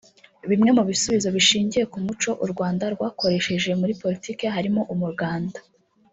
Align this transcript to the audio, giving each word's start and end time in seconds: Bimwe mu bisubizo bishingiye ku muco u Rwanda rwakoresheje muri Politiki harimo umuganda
Bimwe 0.49 0.69
mu 0.77 0.83
bisubizo 0.89 1.27
bishingiye 1.35 1.83
ku 1.91 1.97
muco 2.05 2.31
u 2.43 2.47
Rwanda 2.51 2.85
rwakoresheje 2.95 3.69
muri 3.79 3.93
Politiki 4.01 4.43
harimo 4.55 4.81
umuganda 4.93 5.59